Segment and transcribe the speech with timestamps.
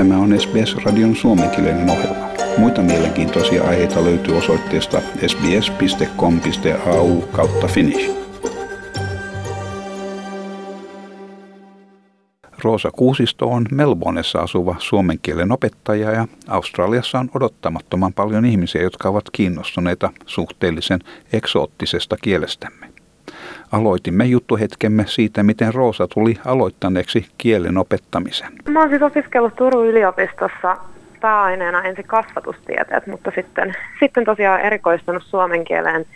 [0.00, 2.28] Tämä on SBS-radion suomenkielinen ohjelma.
[2.58, 8.10] Muita mielenkiintoisia aiheita löytyy osoitteesta sbs.com.au kautta finnish.
[12.64, 19.08] Roosa Kuusisto on Melbourneessa asuva suomen kielen opettaja ja Australiassa on odottamattoman paljon ihmisiä, jotka
[19.08, 21.00] ovat kiinnostuneita suhteellisen
[21.32, 22.89] eksoottisesta kielestämme.
[23.72, 28.52] Aloitimme juttuhetkemme siitä, miten Roosa tuli aloittaneeksi kielen opettamisen.
[28.68, 30.76] Mä oon siis opiskellut Turun yliopistossa
[31.20, 36.06] pääaineena ensin kasvatustieteet, mutta sitten, sitten tosiaan erikoistunut suomen kieleen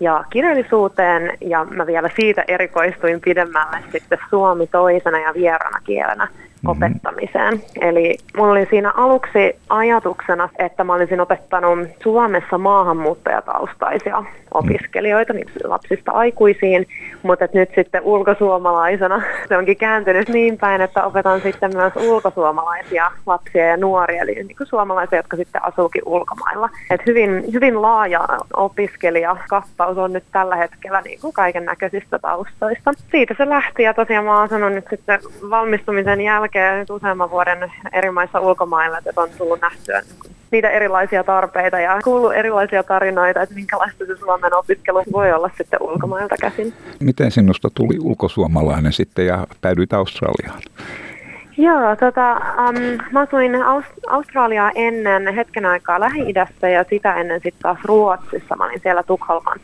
[0.00, 6.28] ja kirjallisuuteen ja mä vielä siitä erikoistuin pidemmälle sitten suomi toisena ja vieraana kielenä
[6.62, 6.70] mm-hmm.
[6.70, 7.62] opettamiseen.
[7.80, 16.12] Eli mulla oli siinä aluksi ajatuksena, että mä olisin opettanut Suomessa maahanmuuttajataustaisia opiskelijoita, niin lapsista
[16.12, 16.86] aikuisiin,
[17.22, 23.66] mutta nyt sitten ulkosuomalaisena se onkin kääntynyt niin päin, että opetan sitten myös ulkosuomalaisia lapsia
[23.66, 26.68] ja nuoria, eli niin kuin suomalaisia, jotka sitten asuukin ulkomailla.
[26.90, 32.92] Et hyvin, hyvin laaja opiskelijakattaus on nyt tällä hetkellä niin kuin kaiken näköisistä taustoista.
[33.10, 37.72] Siitä se lähti ja tosiaan mä oon sanonut nyt sitten valmistumisen jälkeen nyt useamman vuoden
[37.92, 40.02] eri maissa ulkomailla, että on tullut nähtyä
[40.50, 45.82] niitä erilaisia tarpeita ja kuullut erilaisia tarinoita, että minkälaista se Suomen opiskelu voi olla sitten
[45.82, 46.74] ulkomailta käsin.
[47.00, 50.62] Miten sinusta tuli ulkosuomalainen sitten ja päädyit Australiaan?
[51.56, 57.62] Joo, tota, um, mä asuin Aus- Australiaa ennen hetken aikaa Lähi-idässä ja sitä ennen sitten
[57.62, 58.56] taas Ruotsissa.
[58.56, 59.60] Mä olin siellä Tukholman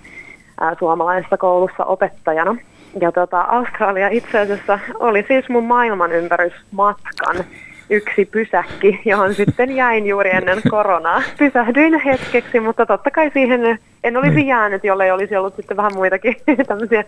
[0.62, 2.56] äh, suomalaisessa koulussa opettajana.
[3.00, 7.44] Ja tota, Australia itse asiassa oli siis mun maailmanympärysmatkan
[7.91, 11.22] yksi pysäkki, johon sitten jäin juuri ennen koronaa.
[11.39, 14.47] Pysähdyin hetkeksi, mutta totta kai siihen en olisi niin.
[14.47, 16.36] jäänyt, jollei olisi ollut sitten vähän muitakin
[16.69, 17.05] tämmöisiä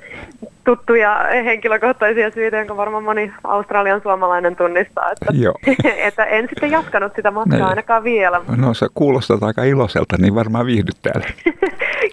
[0.65, 5.11] tuttuja henkilökohtaisia syitä, jonka varmaan moni Australian suomalainen tunnistaa.
[5.11, 5.55] Että, Joo.
[6.09, 7.69] että en sitten jatkanut sitä matkaa niin.
[7.69, 8.41] ainakaan vielä.
[8.57, 11.27] No se kuulostaa aika iloiselta, niin varmaan viihdyt täällä.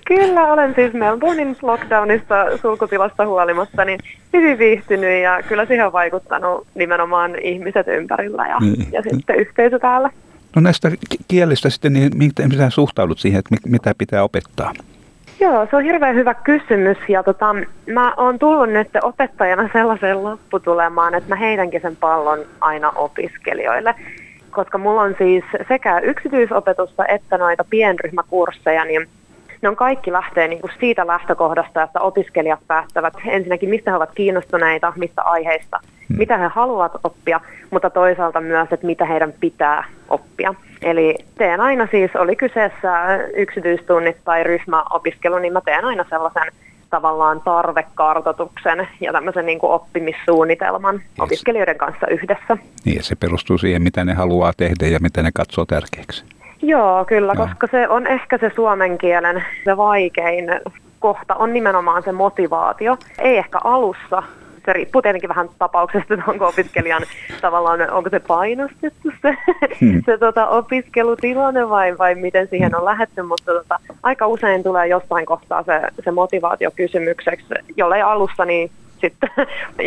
[0.08, 4.00] Kyllä, olen siis Melbournein lockdownista sulkutilasta huolimatta niin
[4.34, 8.88] hyvin viihtynyt ja kyllä siihen on vaikuttanut nimenomaan ihmiset ympärillä ja, niin.
[8.92, 10.10] ja sitten yhteisö täällä.
[10.56, 10.92] No näistä
[11.28, 14.74] kielistä sitten, niin miten suhtaudut siihen, että mitä pitää opettaa?
[15.40, 17.56] Joo, se on hirveän hyvä kysymys ja tota,
[17.94, 23.96] mä oon tullut nyt opettajana sellaiseen lopputulemaan, että mä heitänkin sen pallon aina opiskelijoille.
[24.52, 29.08] Koska mulla on siis sekä yksityisopetusta että noita pienryhmäkursseja, niin
[29.62, 34.12] ne on kaikki lähtee niin kuin siitä lähtökohdasta, että opiskelijat päättävät ensinnäkin, mistä he ovat
[34.16, 35.80] kiinnostuneita, mistä aiheista,
[36.10, 36.18] hmm.
[36.18, 37.42] mitä he haluavat oppia,
[37.72, 40.54] mutta toisaalta myös, että mitä heidän pitää oppia.
[40.82, 46.52] Eli teen aina siis, oli kyseessä yksityistunnit tai ryhmäopiskelu, niin mä teen aina sellaisen
[46.90, 51.04] tavallaan tarvekartoituksen ja tämmöisen niin kuin oppimissuunnitelman yes.
[51.20, 52.58] opiskelijoiden kanssa yhdessä.
[52.86, 56.37] Niin, se perustuu siihen, mitä ne haluaa tehdä ja mitä ne katsoo tärkeäksi.
[56.68, 57.46] Joo, kyllä, no.
[57.46, 60.46] koska se on ehkä se suomen kielen se vaikein
[61.00, 62.98] kohta on nimenomaan se motivaatio.
[63.20, 64.24] Ei ehkä alussa,
[64.66, 67.04] se riippuu tietenkin vähän tapauksesta, että onko opiskelijan
[67.42, 69.38] tavallaan, onko se painostettu se,
[69.82, 70.02] hmm.
[70.06, 75.26] se tota, opiskelutilanne vai, vai miten siihen on lähetty, mutta tota, aika usein tulee jossain
[75.26, 79.30] kohtaa se, se motivaatio kysymykseksi, jollei alussa, niin sitten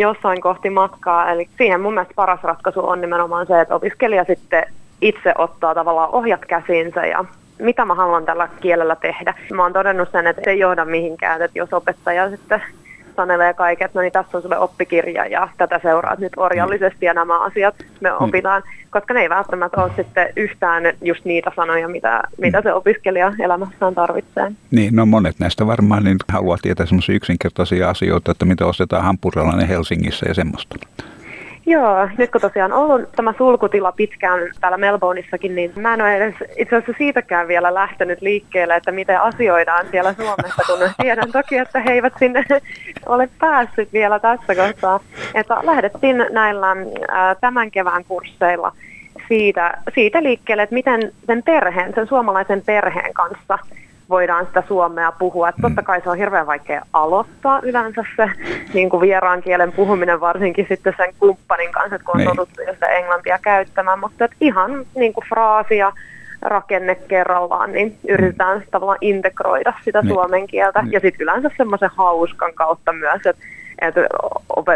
[0.06, 1.32] jossain kohti matkaa.
[1.32, 4.64] Eli siihen mun mielestä paras ratkaisu on nimenomaan se, että opiskelija sitten
[5.00, 7.24] itse ottaa tavallaan ohjat käsiinsä ja
[7.58, 9.34] mitä mä haluan tällä kielellä tehdä.
[9.54, 12.62] Mä oon todennut sen, että se ei johda mihinkään, että jos opettaja sitten
[13.16, 17.14] sanelee kaiken, että no niin tässä on sulle oppikirja ja tätä seuraat nyt orjallisesti ja
[17.14, 18.16] nämä asiat me mm.
[18.20, 22.62] opitaan, koska ne ei välttämättä ole sitten yhtään just niitä sanoja, mitä, mitä mm.
[22.62, 24.52] se opiskelija elämässään tarvitsee.
[24.70, 29.68] Niin, no monet näistä varmaan niin haluaa tietää semmoisia yksinkertaisia asioita, että mitä ostetaan hampurilainen
[29.68, 30.76] Helsingissä ja semmoista.
[31.70, 36.34] Joo, nyt kun tosiaan ollut tämä sulkutila pitkään täällä Melbourneissakin, niin mä en ole edes
[36.56, 41.80] itse asiassa siitäkään vielä lähtenyt liikkeelle, että miten asioidaan siellä Suomessa, kun tiedän toki, että
[41.80, 42.44] he eivät sinne
[43.06, 45.00] ole päässyt vielä tässä kohtaa.
[45.34, 46.76] Että lähdettiin näillä
[47.08, 48.72] ää, tämän kevään kursseilla
[49.28, 53.58] siitä, siitä liikkeelle, että miten sen perheen, sen suomalaisen perheen kanssa
[54.10, 55.48] voidaan sitä suomea puhua.
[55.48, 58.30] Että totta kai se on hirveän vaikea aloittaa yleensä se
[58.74, 62.28] niin kuin vieraan kielen puhuminen, varsinkin sitten sen kumppanin kanssa, kun on niin.
[62.36, 63.98] totuttu jo sitä englantia käyttämään.
[63.98, 65.92] Mutta että ihan niin kuin fraasia,
[66.42, 68.64] rakenne kerrallaan, niin yritetään mm.
[68.70, 70.08] tavallaan integroida sitä niin.
[70.14, 70.82] suomen kieltä.
[70.82, 70.92] Niin.
[70.92, 73.44] Ja sitten yleensä semmoisen hauskan kautta myös, että
[73.80, 74.00] että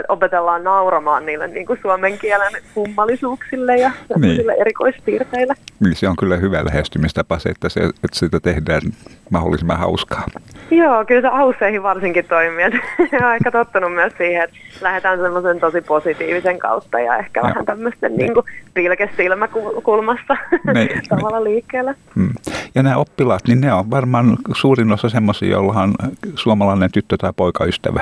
[0.09, 4.51] opetellaan nauramaan niille niin kuin suomen kielen kummallisuuksille ja niin.
[4.61, 5.55] erikoispiirteille.
[5.81, 8.83] Niin, se on kyllä hyvä lähestymistapa se, että, se, että sitä tehdään
[9.31, 10.23] mahdollisimman hauskaa.
[10.71, 12.65] Joo, kyllä se hausseihin varsinkin toimii.
[12.65, 17.49] Olen aika tottunut myös siihen, että lähdetään semmoisen tosi positiivisen kautta ja ehkä Joo.
[17.49, 20.37] vähän tämmöisten niin kuin pilkesilmäkulmasta
[20.75, 21.95] niin, tavalla liikkeelle.
[22.15, 22.33] Hmm.
[22.75, 25.95] Ja nämä oppilaat, niin ne on varmaan suurin osa semmoisia, joilla on
[26.35, 28.01] suomalainen tyttö- tai poikaystävä.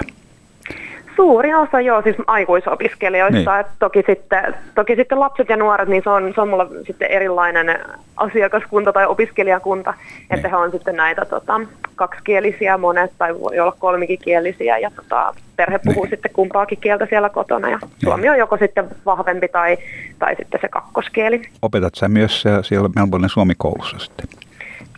[1.22, 3.52] Suurin osa joo, siis aikuisopiskelijoista.
[3.52, 3.60] Niin.
[3.60, 7.10] Et toki, sitten, toki sitten lapset ja nuoret, niin se on, se on mulla sitten
[7.10, 7.78] erilainen
[8.16, 9.90] asiakaskunta tai opiskelijakunta.
[9.90, 10.26] Niin.
[10.30, 11.60] Että he on sitten näitä tota,
[11.94, 16.10] kaksikielisiä monet tai voi olla kolmikielisiä ja tota, perhe puhuu niin.
[16.10, 17.68] sitten kumpaakin kieltä siellä kotona.
[17.68, 17.90] Ja niin.
[18.04, 19.78] suomi on joko sitten vahvempi tai,
[20.18, 21.42] tai sitten se kakkoskieli.
[21.62, 24.41] Opetat sä myös siellä Melbourne Suomi-koulussa sitten?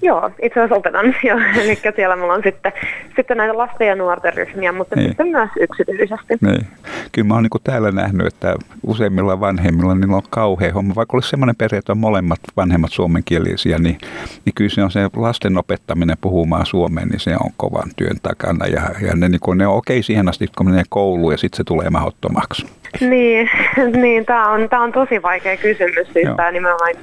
[0.05, 1.37] Joo, itse asiassa opetan jo.
[1.63, 2.73] Eli siellä mulla on sitten,
[3.17, 5.09] sitten näitä lasten ja nuorten ryhmiä, mutta niin.
[5.09, 6.35] sitten myös yksityisesti.
[6.41, 6.67] Niin.
[7.13, 8.55] Kyllä mä oon niin täällä nähnyt, että
[8.87, 10.95] useimmilla vanhemmilla niin on kauhea homma.
[10.95, 13.99] Vaikka olisi sellainen perhe, että on molemmat vanhemmat suomenkielisiä, niin,
[14.45, 18.67] niin kyllä se on se lasten opettaminen puhumaan suomeen, niin se on kovan työn takana.
[18.67, 21.57] Ja, ja ne, niin kuin, ne on okei siihen asti, kun menee kouluun ja sitten
[21.57, 22.67] se tulee mahdottomaksi.
[23.01, 23.51] Niin,
[24.03, 26.95] niin tämä on, tää on tosi vaikea kysymys, siis tämä nimenomaan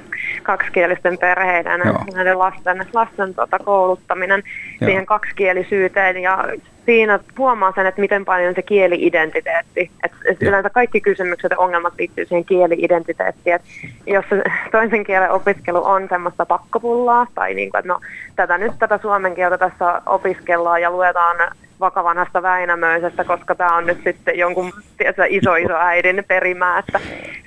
[0.42, 2.04] kaksikielisten perheiden Joo.
[2.14, 4.42] näiden lasten, lasten tota, kouluttaminen
[4.80, 4.88] Joo.
[4.88, 6.44] siihen kaksikielisyyteen ja
[6.86, 11.94] siinä huomaa sen, että miten paljon se kieli-identiteetti, että et yleensä kaikki kysymykset ja ongelmat
[11.98, 13.68] liittyy siihen kieli-identiteettiin, että
[14.06, 14.42] jos se
[14.72, 18.00] toisen kielen opiskelu on semmoista pakkopullaa tai niin kuin, että no
[18.36, 21.36] tätä nyt tätä suomen kieltä tässä opiskellaan ja luetaan
[21.80, 27.00] vakavanhasta Väinämöisestä, koska tämä on nyt sitten jonkun tiedätkö, iso iso äidin perimää, että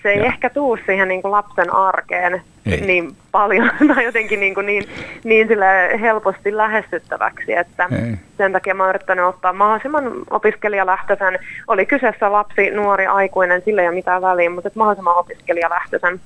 [0.05, 0.25] se ei ja.
[0.25, 2.81] ehkä tuu siihen niin kuin lapsen arkeen ei.
[2.81, 4.83] niin paljon tai jotenkin niin, kuin niin,
[5.23, 5.65] niin sille
[6.01, 8.15] helposti lähestyttäväksi, että ei.
[8.37, 13.87] sen takia mä oon yrittänyt ottaa mahdollisimman opiskelijalähtöisen, oli kyseessä lapsi, nuori, aikuinen, sillä ei
[13.87, 16.19] ole mitään väliä, mutta mahdollisimman opiskelijalähtöisen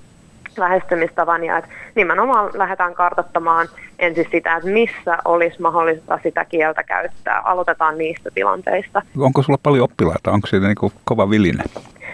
[0.58, 3.68] lähestymistavan ja että nimenomaan lähdetään kartoittamaan
[4.00, 7.40] ensin sitä, että missä olisi mahdollista sitä kieltä käyttää.
[7.40, 9.02] Aloitetaan niistä tilanteista.
[9.18, 10.32] Onko sulla paljon oppilaita?
[10.32, 11.64] Onko siitä niin kova viline?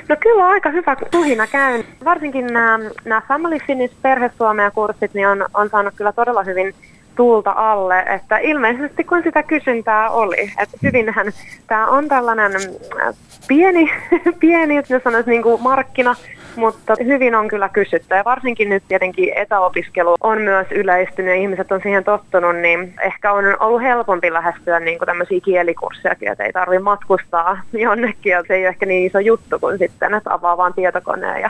[0.10, 1.86] No kyllä aika hyvä tuhina käyn.
[2.06, 6.75] Varsinkin nämä, nämä Family Finnish perhesuomea kurssit niin on, on saanut kyllä todella hyvin
[7.16, 11.31] tuulta alle, että ilmeisesti kun sitä kysyntää oli, että hyvinhän
[11.68, 13.16] tämä on tällainen äh,
[13.48, 13.92] pieni,
[14.40, 16.16] pieni jos sanoisi niin kuin markkina,
[16.56, 18.16] mutta hyvin on kyllä kysytty.
[18.16, 23.31] Ja varsinkin nyt tietenkin etäopiskelu on myös yleistynyt ja ihmiset on siihen tottunut, niin ehkä
[23.31, 28.54] on ollut helpompi lähestyä niin kuin tämmöisiä kielikursseja, että ei tarvitse matkustaa jonnekin ja se
[28.54, 31.50] ei ole ehkä niin iso juttu kuin sitten, että avaa vaan tietokoneen ja,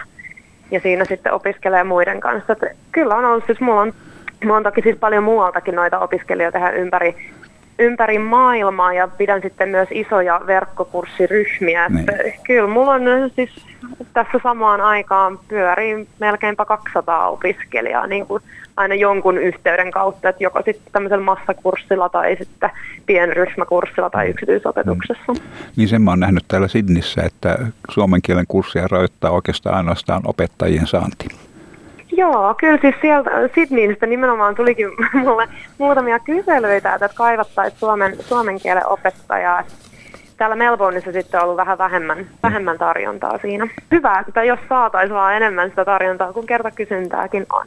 [0.72, 2.54] ja siinä sitten opiskelee muiden kanssa.
[2.54, 3.94] Että kyllä on ollut, siis mulla on
[4.44, 7.16] Mulla on toki siis paljon muualtakin noita opiskelijoita tähän ympäri,
[7.80, 11.90] ympäri maailmaa ja pidän sitten myös isoja verkkokurssiryhmiä.
[11.90, 12.06] Niin.
[12.44, 13.02] Kyllä mulla on
[13.36, 13.50] siis
[14.14, 18.44] tässä samaan aikaan pyörii melkeinpä 200 opiskelijaa niin kuin
[18.78, 22.70] aina jonkun yhteyden kautta, että joko sitten tämmöisellä massakurssilla tai sitten
[23.06, 25.34] pienryhmäkurssilla tai yksityisopetuksessa.
[25.34, 25.40] Mm.
[25.76, 27.58] Niin sen mä oon nähnyt täällä Sidnissä, että
[27.90, 31.45] suomen kielen kurssia rajoittaa oikeastaan ainoastaan opettajien saanti.
[32.18, 34.90] Joo, kyllä siis sieltä Sydneystä nimenomaan tulikin
[35.24, 35.48] mulle
[35.78, 39.64] muutamia kyselyitä, että kaivattaisiin suomen, suomen kielen opettajaa.
[40.38, 43.68] Täällä Melbourneissa sitten on ollut vähän vähemmän, vähemmän tarjontaa siinä.
[43.92, 47.66] Hyvä, että jos saataisiin vaan enemmän sitä tarjontaa, kun kerta kysyntääkin on.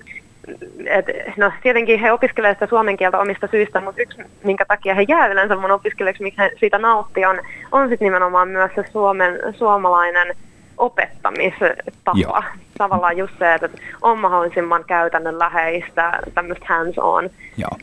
[0.87, 1.07] Et,
[1.37, 5.27] no tietenkin he opiskelevat sitä suomen kieltä omista syistä, mutta yksi, minkä takia he jää
[5.27, 7.41] yleensä mun opiskelijaksi, miksi he siitä nauttii, on,
[7.73, 10.35] on sitten nimenomaan myös se suomen, suomalainen–
[10.79, 12.13] opettamistapa.
[12.15, 12.43] Joo.
[12.79, 13.69] Tavallaan just se, että
[14.03, 17.31] on mahdollisimman käytännönläheistä, tämmöistä hands-on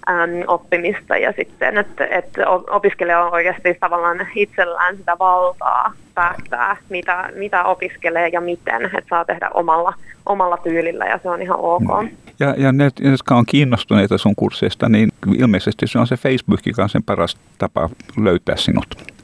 [0.09, 7.29] äm, oppimista ja sitten, että, että opiskelija on oikeasti tavallaan itsellään sitä valtaa päättää, mitä,
[7.35, 9.93] mitä opiskelee ja miten, että saa tehdä omalla,
[10.25, 12.01] omalla tyylillä ja se on ihan ok.
[12.01, 12.09] Mm.
[12.39, 17.03] Ja, ja ne, jotka on kiinnostuneita sun kursseista, niin ilmeisesti se on se Facebookin sen
[17.03, 19.14] paras tapa löytää sinut.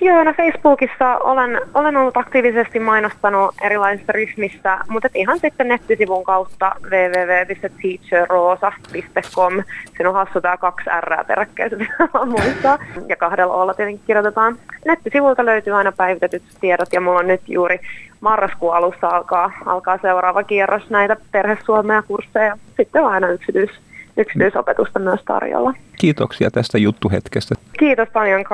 [0.00, 6.72] Joo, no Facebookissa olen, olen ollut aktiivisesti mainostanut erilaisista ryhmistä, mutta ihan sitten nettisivun kautta
[6.82, 9.62] www.teacherroosa.com.
[9.96, 11.88] Siinä on hassu tämä kaksi R peräkkäin,
[12.26, 12.78] muistaa.
[13.08, 14.56] Ja kahdella olla tietenkin kirjoitetaan.
[14.84, 17.80] Nettisivulta löytyy aina päivitetyt tiedot ja mulla on nyt juuri
[18.20, 22.58] marraskuun alussa alkaa, alkaa seuraava kierros näitä perhesuomea kursseja.
[22.76, 23.70] Sitten on aina yksityis,
[24.18, 25.74] yksityisopetusta myös tarjolla.
[25.98, 27.54] Kiitoksia tästä juttuhetkestä.
[27.78, 28.44] Kiitos paljon.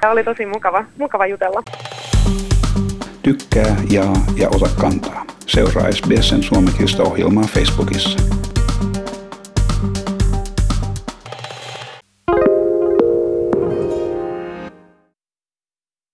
[0.00, 1.62] Tämä oli tosi mukava, mukava jutella.
[3.22, 5.24] Tykkää, jaa ja ota kantaa.
[5.46, 8.18] Seuraa SBSn suomenkielistä ohjelmaa Facebookissa.